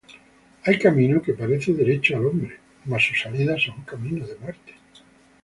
[0.63, 4.73] Hay camino que parece derecho al hombre, Mas su salida son caminos de muerte.